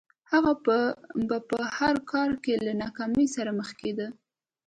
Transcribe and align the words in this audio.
هغه 0.31 0.53
به 0.65 0.79
په 1.49 1.57
هر 1.77 1.95
کار 2.11 2.29
کې 2.43 2.53
له 2.65 2.71
ناکامۍ 2.83 3.27
سره 3.35 3.51
مخ 3.59 3.69
کېده 3.79 4.07